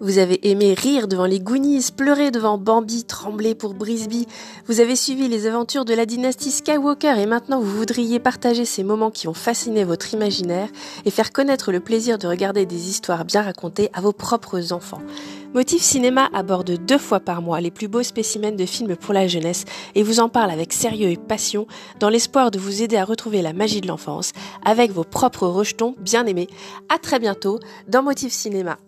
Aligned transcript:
Vous 0.00 0.18
avez 0.18 0.48
aimé 0.48 0.74
rire 0.74 1.08
devant 1.08 1.26
les 1.26 1.40
Goonies, 1.40 1.90
pleurer 1.96 2.30
devant 2.30 2.56
Bambi, 2.56 3.02
trembler 3.02 3.56
pour 3.56 3.74
Brisby. 3.74 4.28
Vous 4.68 4.78
avez 4.78 4.94
suivi 4.94 5.26
les 5.26 5.48
aventures 5.48 5.84
de 5.84 5.92
la 5.92 6.06
dynastie 6.06 6.52
Skywalker 6.52 7.18
et 7.18 7.26
maintenant 7.26 7.58
vous 7.58 7.76
voudriez 7.76 8.20
partager 8.20 8.64
ces 8.64 8.84
moments 8.84 9.10
qui 9.10 9.26
ont 9.26 9.34
fasciné 9.34 9.82
votre 9.82 10.14
imaginaire 10.14 10.68
et 11.04 11.10
faire 11.10 11.32
connaître 11.32 11.72
le 11.72 11.80
plaisir 11.80 12.16
de 12.16 12.28
regarder 12.28 12.64
des 12.64 12.88
histoires 12.88 13.24
bien 13.24 13.42
racontées 13.42 13.90
à 13.92 14.00
vos 14.00 14.12
propres 14.12 14.72
enfants. 14.72 15.02
Motif 15.52 15.82
Cinéma 15.82 16.28
aborde 16.32 16.78
deux 16.86 16.98
fois 16.98 17.18
par 17.18 17.42
mois 17.42 17.60
les 17.60 17.72
plus 17.72 17.88
beaux 17.88 18.04
spécimens 18.04 18.52
de 18.52 18.66
films 18.66 18.94
pour 18.94 19.14
la 19.14 19.26
jeunesse 19.26 19.64
et 19.96 20.04
vous 20.04 20.20
en 20.20 20.28
parle 20.28 20.52
avec 20.52 20.72
sérieux 20.72 21.10
et 21.10 21.16
passion 21.16 21.66
dans 21.98 22.08
l'espoir 22.08 22.52
de 22.52 22.60
vous 22.60 22.82
aider 22.82 22.96
à 22.96 23.04
retrouver 23.04 23.42
la 23.42 23.52
magie 23.52 23.80
de 23.80 23.88
l'enfance 23.88 24.30
avec 24.64 24.92
vos 24.92 25.04
propres 25.04 25.48
rejetons 25.48 25.96
bien 25.98 26.24
aimés. 26.26 26.48
À 26.88 26.98
très 26.98 27.18
bientôt 27.18 27.58
dans 27.88 28.04
Motif 28.04 28.32
Cinéma. 28.32 28.78